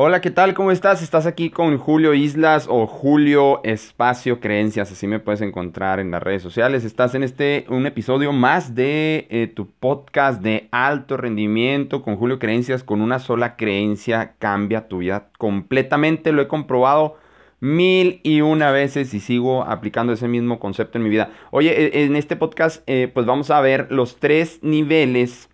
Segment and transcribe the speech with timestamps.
[0.00, 0.54] Hola, ¿qué tal?
[0.54, 1.02] ¿Cómo estás?
[1.02, 6.22] Estás aquí con Julio Islas o Julio Espacio Creencias, así me puedes encontrar en las
[6.22, 6.84] redes sociales.
[6.84, 12.38] Estás en este un episodio más de eh, tu podcast de alto rendimiento con Julio
[12.38, 12.84] Creencias.
[12.84, 16.30] Con una sola creencia cambia tu vida completamente.
[16.30, 17.16] Lo he comprobado
[17.58, 21.32] mil y una veces y sigo aplicando ese mismo concepto en mi vida.
[21.50, 25.50] Oye, e, en este podcast eh, pues vamos a ver los tres niveles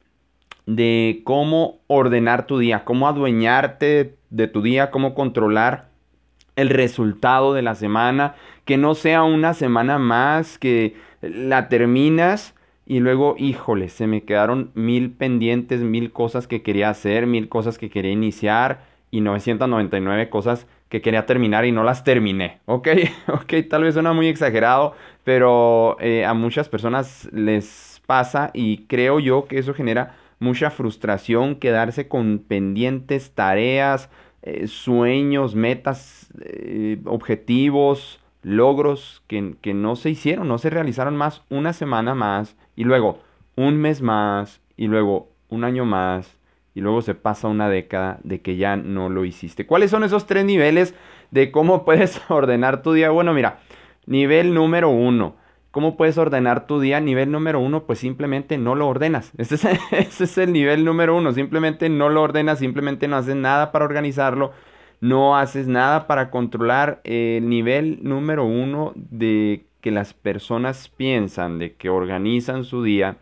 [0.66, 5.88] de cómo ordenar tu día, cómo adueñarte de tu día, cómo controlar
[6.56, 8.34] el resultado de la semana,
[8.64, 12.54] que no sea una semana más, que la terminas
[12.86, 17.78] y luego, híjole, se me quedaron mil pendientes, mil cosas que quería hacer, mil cosas
[17.78, 22.60] que quería iniciar y 999 cosas que quería terminar y no las terminé.
[22.66, 22.88] Ok,
[23.28, 29.18] ok, tal vez suena muy exagerado, pero eh, a muchas personas les pasa y creo
[29.18, 34.10] yo que eso genera mucha frustración, quedarse con pendientes, tareas,
[34.42, 41.42] eh, sueños, metas, eh, objetivos, logros que, que no se hicieron, no se realizaron más
[41.48, 43.20] una semana más y luego
[43.56, 46.38] un mes más y luego un año más
[46.74, 49.66] y luego se pasa una década de que ya no lo hiciste.
[49.66, 50.94] ¿Cuáles son esos tres niveles
[51.30, 53.10] de cómo puedes ordenar tu día?
[53.10, 53.60] Bueno, mira,
[54.06, 55.36] nivel número uno
[55.74, 57.00] ¿Cómo puedes ordenar tu día?
[57.00, 59.32] Nivel número uno, pues simplemente no lo ordenas.
[59.38, 59.56] Ese
[59.90, 61.32] es, el nivel número uno.
[61.32, 64.52] Simplemente no lo ordenas, simplemente no haces nada para organizarlo,
[65.00, 67.00] no haces nada para controlar.
[67.02, 73.16] El nivel número uno de que las personas piensan, de que organizan su día,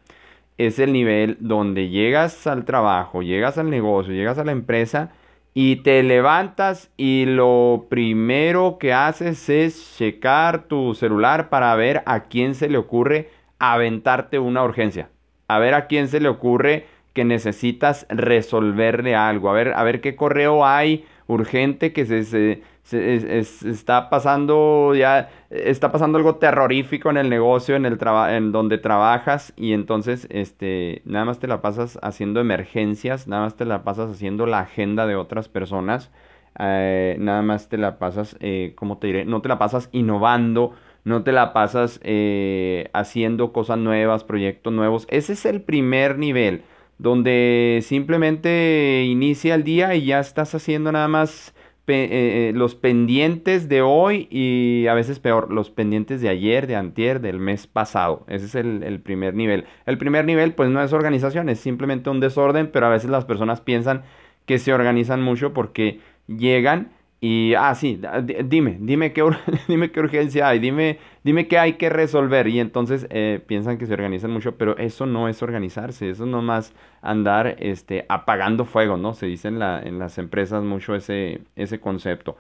[0.59, 5.11] es el nivel donde llegas al trabajo, llegas al negocio, llegas a la empresa
[5.55, 12.25] y te levantas y lo primero que haces es checar tu celular para ver a
[12.25, 15.11] quién se le ocurre aventarte una urgencia.
[15.49, 19.51] A ver a quién se le ocurre que necesitas resolverle algo.
[19.51, 22.63] A ver, a ver qué correo hay urgente que se, se,
[23.69, 27.99] está pasando ya, está pasando algo terrorífico en el negocio, en, el
[28.31, 33.57] en donde trabajas y entonces este, nada más te la pasas haciendo emergencias, nada más
[33.57, 36.11] te la pasas haciendo la agenda de otras personas,
[36.59, 39.25] eh, nada más te la pasas, eh, ¿cómo te diré?
[39.25, 40.73] No te la pasas innovando,
[41.05, 45.07] no te la pasas eh, haciendo cosas nuevas, proyectos nuevos.
[45.11, 46.63] Ese es el primer nivel,
[47.03, 51.53] donde simplemente inicia el día y ya estás haciendo nada más
[51.89, 52.09] eh,
[52.51, 57.21] eh, los pendientes de hoy y a veces peor, los pendientes de ayer, de antier,
[57.21, 58.25] del mes pasado.
[58.29, 59.65] Ese es el, el, primer nivel.
[59.85, 63.25] El primer nivel pues no es organización, es simplemente un desorden, pero a veces las
[63.25, 64.05] personas piensan
[64.47, 65.99] que se organizan mucho porque
[66.29, 66.93] llegan
[67.25, 68.01] y, ah, sí,
[68.47, 69.23] dime, dime qué,
[69.69, 72.49] dime qué urgencia hay, dime, dime qué hay que resolver.
[72.49, 76.43] Y entonces eh, piensan que se organizan mucho, pero eso no es organizarse, eso no
[76.43, 79.15] más andar este, apagando fuego, ¿no?
[79.15, 82.37] Se dice en, la, en las empresas mucho ese, ese concepto.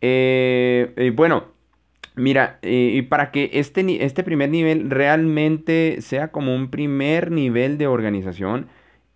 [0.00, 1.46] Eh, bueno,
[2.14, 7.78] mira, eh, y para que este, este primer nivel realmente sea como un primer nivel
[7.78, 8.68] de organización,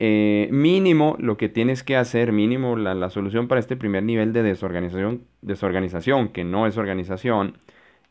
[0.07, 4.43] eh, mínimo lo que tienes que hacer, mínimo la, solución para este primer nivel de
[4.43, 7.57] desorganización, desorganización que no es organización,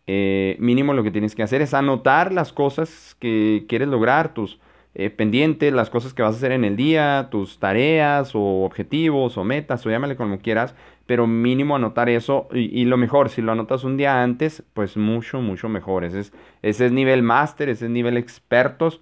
[0.07, 4.59] eh, mínimo lo que tienes que hacer es anotar las cosas que quieres lograr, tus
[4.95, 9.37] eh, pendientes, las cosas que vas a hacer en el día, tus tareas o objetivos
[9.37, 10.73] o metas o llámale como quieras,
[11.05, 15.41] pero mínimo anotar eso y, lo mejor, si lo anotas un día antes, pues mucho,
[15.41, 16.05] mucho mejor.
[16.05, 16.33] Ese es,
[16.63, 18.99] ese es nivel máster, ese es nivel expertos.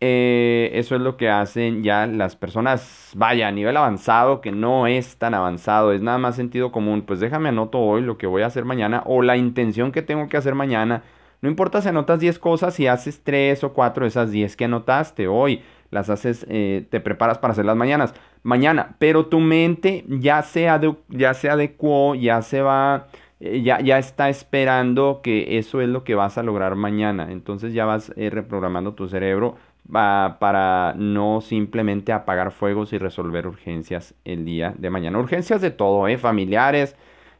[0.00, 4.86] Eh, eso es lo que hacen ya las personas, vaya, a nivel avanzado, que no
[4.86, 8.42] es tan avanzado, es nada más sentido común, pues déjame anoto hoy lo que voy
[8.42, 11.02] a hacer mañana o la intención que tengo que hacer mañana.
[11.40, 14.66] No importa si anotas 10 cosas, y haces 3 o 4 de esas 10 que
[14.66, 18.14] anotaste hoy, las haces, eh, te preparas para hacer las mañanas,
[18.44, 20.68] mañana, pero tu mente ya se,
[21.08, 23.08] ya se adecuó, ya se va...
[23.40, 27.30] Eh, ya, ya, está esperando que eso es lo que vas a lograr mañana.
[27.30, 29.56] Entonces ya vas reprogramando tu cerebro
[29.90, 35.18] para no simplemente apagar fuegos y resolver urgencias el día de mañana.
[35.18, 36.18] Urgencias de todo, ¿eh?
[36.18, 36.94] familiares,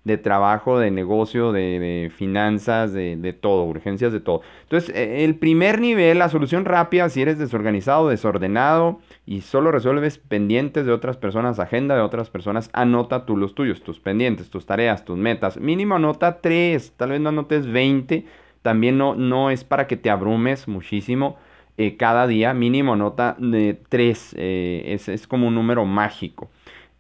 [0.05, 4.41] de trabajo, de negocio, de, finanzas, de, todo, urgencias de todo.
[4.63, 10.17] Entonces, e, el primer nivel, la solución rápida, si eres desorganizado, desordenado y solo resuelves
[10.17, 14.65] pendientes de otras personas, agenda de otras personas, anota tú los tuyos, tus pendientes, tus
[14.65, 15.59] tareas, tus metas.
[15.59, 18.25] Mínimo anota tres, tal vez no anotes 20.
[18.63, 21.37] También no, no es para que te abrumes muchísimo
[21.81, 26.51] eh, cada día, mínimo nota de 3, eh, es, como un número mágico.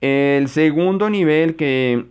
[0.00, 2.06] El segundo nivel que,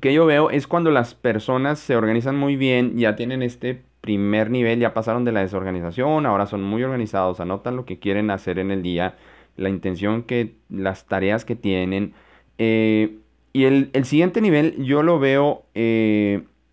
[0.00, 4.50] que yo veo es cuando las personas se organizan muy bien, ya tienen este primer
[4.50, 8.58] nivel, ya pasaron de la desorganización, ahora son muy organizados, anotan lo que quieren hacer
[8.58, 9.14] en el día,
[9.56, 12.14] la intención que, las tareas que tienen.
[12.58, 13.18] Eh,
[13.52, 15.62] y el, siguiente nivel yo lo veo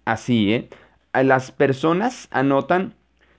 [0.03, 0.69] así, ¿eh?
[1.13, 2.95] Las personas anotan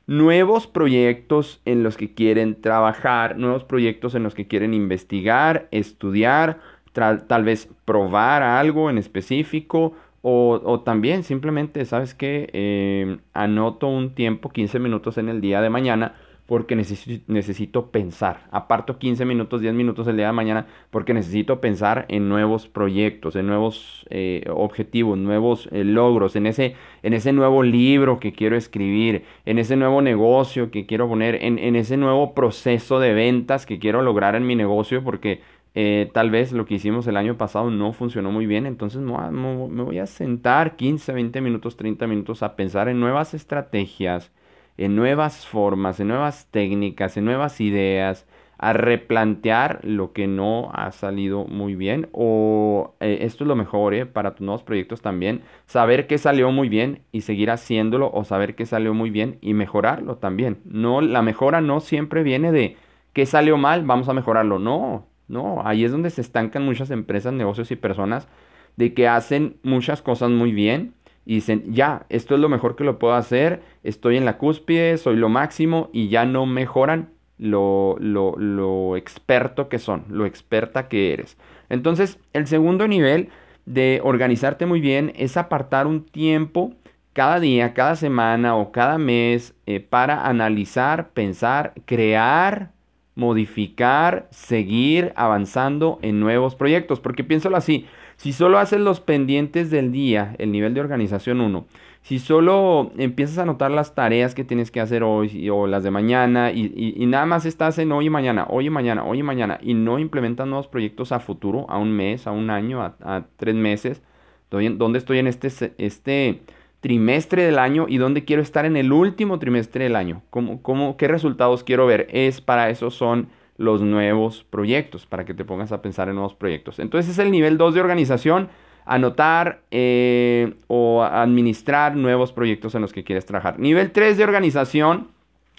[0.09, 6.61] nuevos proyectos en los que quieren trabajar, nuevos proyectos en los que quieren investigar, estudiar,
[6.93, 12.51] tal vez probar algo en específico o, también simplemente, ¿sabes qué?
[12.53, 16.15] Eh, anoto un tiempo, 15 minutos en el día de mañana
[16.49, 18.49] porque necesito, pensar.
[18.51, 23.37] Aparto 15 minutos, 10 minutos el día de mañana porque necesito pensar en nuevos proyectos,
[23.37, 28.57] en nuevos eh, objetivos, nuevos eh, logros, en ese, en ese nuevo libro que quiero
[28.57, 33.79] escribir, en ese nuevo negocio que quiero poner, en, ese nuevo proceso de ventas que
[33.79, 35.43] quiero lograr en mi negocio porque
[35.75, 39.83] eh, tal vez lo que hicimos el año pasado no funcionó muy bien, entonces me
[39.83, 44.33] voy a sentar 15, 20 minutos, 30 minutos a pensar en nuevas estrategias
[44.79, 48.27] en nuevas formas, en nuevas técnicas, en nuevas ideas,
[48.59, 53.95] a replantear lo que no ha salido muy bien o eh, esto es lo mejor
[53.95, 58.25] eh, para tus nuevos proyectos también, saber qué salió muy bien y seguir haciéndolo o
[58.25, 60.59] saber qué salió muy bien y mejorarlo también.
[60.65, 62.77] No, la mejora no siempre viene de
[63.13, 64.59] qué salió mal, vamos a mejorarlo.
[64.59, 68.29] No, no, ahí es donde se estancan muchas empresas, negocios y personas
[68.77, 70.95] de que hacen muchas cosas muy bien
[71.29, 74.97] y dicen, ya, esto es lo mejor que lo puedo hacer, estoy en la cúspide,
[74.97, 81.13] soy lo máximo y ya no mejoran lo, lo, experto que son, lo experta que
[81.13, 81.37] eres.
[81.69, 83.29] Entonces, el segundo nivel
[83.67, 86.73] de organizarte muy bien es apartar un tiempo
[87.13, 92.71] cada día, cada semana o cada mes eh, para analizar, pensar, crear,
[93.17, 97.01] modificar, seguir avanzando en nuevos proyectos.
[97.01, 97.85] Porque piénsalo así,
[98.19, 101.67] si solo haces los pendientes del día, el nivel de organización 1,
[102.03, 105.93] si solo empiezas a anotar las tareas que tienes que hacer hoy o las de
[105.93, 109.59] mañana y, nada más estás en hoy y mañana, hoy y mañana, hoy y mañana
[109.63, 113.55] y no implementas nuevos proyectos a futuro, a un mes, a un año, a, tres
[113.55, 114.03] meses,
[114.51, 116.43] ¿dónde estoy en este, este
[116.81, 120.23] trimestre del año y dónde quiero estar en el último trimestre del año?
[120.31, 122.09] ¿Cómo, cómo, ¿Qué resultados quiero ver?
[122.11, 126.35] Es para eso son los nuevos proyectos, para que te pongas a pensar en nuevos
[126.35, 126.79] proyectos.
[126.79, 128.49] Entonces es el nivel 2 de organización,
[128.87, 133.59] anotar eh, o administrar nuevos proyectos en los que quieres trabajar.
[133.59, 135.09] Nivel 3 de organización,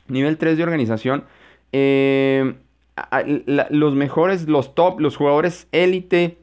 [0.07, 1.25] nivel 3 de organización,
[1.73, 2.55] eh,
[3.69, 6.37] los mejores, los top, los jugadores élite,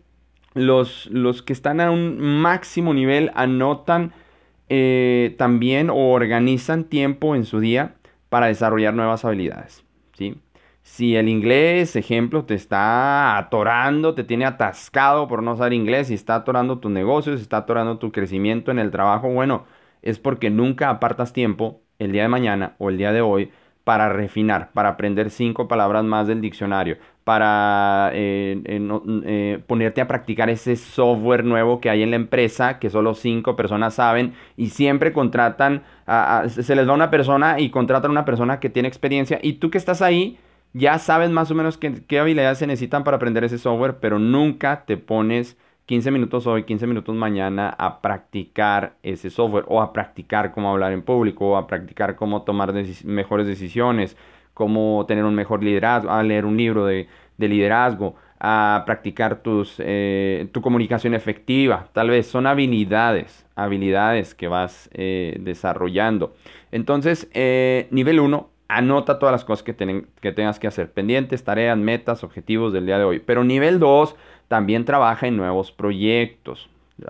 [0.54, 4.12] los, los que están a un máximo nivel anotan
[4.68, 7.94] eh, también o organizan tiempo en su día
[8.28, 9.84] para desarrollar nuevas habilidades.
[10.16, 10.36] ¿sí?
[10.86, 16.14] Si el inglés, ejemplo, te está atorando, te tiene atascado por no saber inglés, y
[16.14, 19.66] está atorando tu negocio, si está atorando tu crecimiento en el trabajo, bueno,
[20.02, 23.50] es porque nunca apartas tiempo el día de mañana o el día de hoy
[23.82, 30.06] para refinar, para aprender cinco palabras más del diccionario, para eh, eh, eh, ponerte a
[30.06, 34.68] practicar ese software nuevo que hay en la empresa que solo cinco personas saben y
[34.68, 35.82] siempre contratan,
[36.48, 39.70] se les da una persona y contratan a una persona que tiene experiencia y tú
[39.70, 40.38] que estás ahí
[40.76, 44.84] ya sabes más o menos qué, habilidades se necesitan para aprender ese software, pero nunca
[44.84, 45.56] te pones
[45.86, 50.92] 15 minutos hoy, 15 minutos mañana a practicar ese software o a practicar cómo hablar
[50.92, 52.74] en público o a practicar cómo tomar
[53.04, 54.18] mejores decisiones,
[54.52, 57.08] cómo tener un mejor liderazgo, a leer un libro de,
[57.38, 61.88] liderazgo, a practicar tus, eh, tu comunicación efectiva.
[61.94, 66.34] Tal vez son habilidades, habilidades que vas eh, desarrollando.
[66.70, 71.78] Entonces, eh, nivel 1, anota todas las cosas que, que tengas que hacer, pendientes, tareas,
[71.78, 73.18] metas, objetivos del día de hoy.
[73.20, 74.16] Pero nivel 2,
[74.48, 76.68] también trabaja en nuevos proyectos.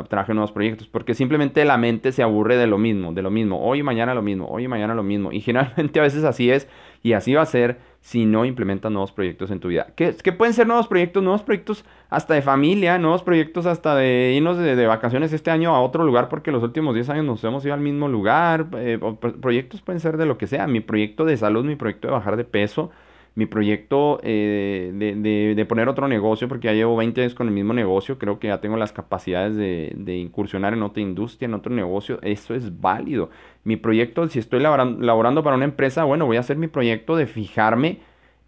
[0.08, 3.30] Trabaja en nuevos proyectos, porque simplemente la mente se aburre de lo mismo, de lo
[3.30, 5.30] mismo, hoy y mañana lo mismo, hoy y mañana lo mismo.
[5.30, 6.68] Y generalmente a veces así es,
[7.04, 9.88] y así va a ser si no implementas nuevos proyectos en tu vida.
[9.94, 11.22] ¿Qué, pueden ser nuevos proyectos?
[11.22, 15.80] Nuevos proyectos hasta de familia, nuevos proyectos hasta de irnos de, vacaciones este año a
[15.80, 18.66] otro lugar porque los últimos 10 años nos hemos ido al mismo lugar.
[18.74, 18.98] Eh,
[19.40, 20.66] proyectos pueden ser de lo que sea.
[20.66, 22.90] Mi proyecto de salud, mi proyecto de bajar de peso,
[23.36, 27.74] mi proyecto eh, de, poner otro negocio, porque ya llevo 20 años con el mismo
[27.74, 32.18] negocio, creo que ya tengo las capacidades de, incursionar en otra industria, en otro negocio,
[32.22, 33.28] eso es válido.
[33.62, 37.26] Mi proyecto, si estoy laborando, para una empresa, bueno, voy a hacer mi proyecto de
[37.26, 37.98] fijarme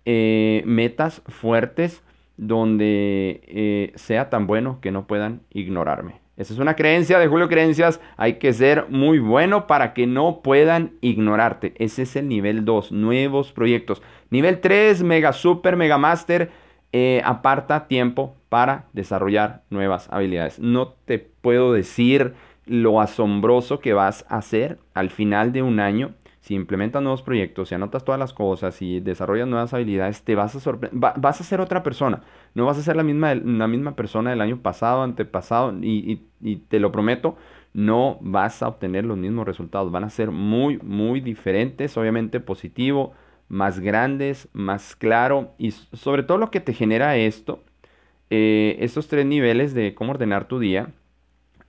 [0.07, 2.03] eh, metas fuertes
[2.39, 6.15] donde eh, sea tan bueno que no puedan ignorarme.
[6.39, 8.01] Esa es una creencia de Julio Creencias.
[8.17, 11.75] Hay que ser muy bueno para que no puedan ignorarte.
[11.79, 14.03] Ese es el nivel 2, nuevos proyectos.
[14.31, 16.51] Nivel 3, mega super, mega master.
[16.93, 20.61] Eh, aparta tiempo para desarrollar nuevas habilidades.
[20.61, 22.35] No te puedo decir
[22.67, 27.69] lo asombroso que vas a hacer al final de un año si implementas nuevos proyectos,
[27.69, 31.61] si anotas todas las cosas, si desarrollas nuevas habilidades, te vas a vas a ser
[31.61, 32.23] otra persona.
[32.55, 36.81] No vas a ser la misma, misma persona del año pasado, antepasado, y, y te
[36.81, 37.37] lo prometo,
[37.75, 39.93] no vas a obtener los mismos resultados.
[39.93, 43.15] Van a ser muy, muy diferentes, obviamente positivo,
[43.49, 47.63] más grandes, más claro, y sobre todo lo que te genera esto,
[48.31, 50.93] eh, estos tres niveles de cómo ordenar tu día,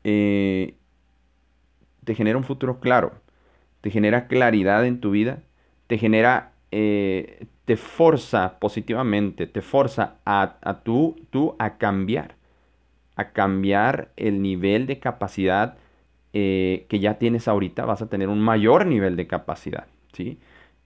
[0.04, 0.76] eh,
[2.04, 3.14] te genera un futuro claro,
[3.82, 5.44] te genera claridad en tu vida,
[5.88, 12.36] te genera, eh, te forza positivamente, te forza a, a tú, tú a cambiar,
[13.16, 15.78] a cambiar el nivel de capacidad
[16.32, 20.38] que ya tienes ahorita, vas a tener un mayor nivel de capacidad, ¿sí?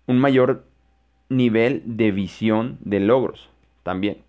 [0.07, 0.65] Un mayor
[1.29, 3.50] nivel de visión de logros
[3.83, 4.19] también.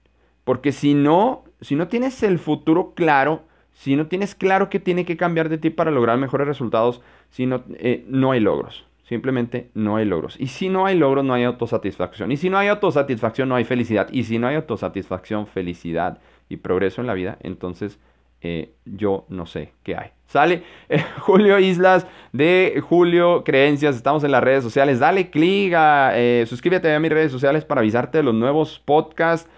[0.45, 3.45] Porque si no, si no tienes el futuro claro,
[3.75, 7.45] si no tienes claro qué tiene que cambiar de ti para lograr mejores resultados, si
[7.45, 8.87] no, eh, no hay logros.
[9.03, 10.41] Simplemente no hay logros.
[10.41, 12.33] Y si no hay logros, no hay autosatisfacción.
[12.33, 14.09] Y si no hay autosatisfacción, no hay felicidad.
[14.11, 17.99] Y si no hay autosatisfacción, felicidad y progreso en la vida, entonces
[18.47, 20.11] eh, yo no sé qué hay.
[20.27, 23.97] Sale eh, Julio Islas de Julio Creencias.
[23.97, 25.01] Estamos en las redes sociales.
[25.01, 29.49] Dale click, eh, suscríbete a mis redes sociales para avisarte de los nuevos podcasts.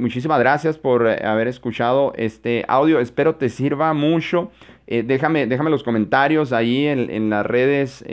[0.00, 2.98] muchísimas gracias por haber escuchado este audio.
[2.98, 4.50] Espero te sirva mucho.
[4.88, 8.04] déjame, déjame los comentarios ahí en, las redes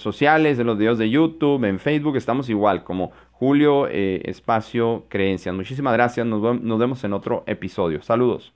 [0.00, 2.16] sociales, en los videos de YouTube, en Facebook.
[2.16, 5.54] Estamos igual como Julio Espacio Creencias.
[5.54, 6.26] Muchísimas gracias.
[6.26, 8.02] nos vemos en otro episodio.
[8.02, 8.52] Saludos.